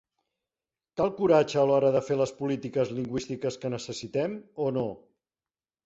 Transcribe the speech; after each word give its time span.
Cal 1.01 1.11
coratge 1.19 1.59
a 1.63 1.67
l'hora 1.73 1.93
de 1.97 2.03
fer 2.09 2.19
les 2.23 2.35
polítiques 2.41 2.97
lingüístiques 3.03 3.61
que 3.63 3.75
necessitem. 3.79 4.39
O 4.69 4.77
no? 4.81 4.89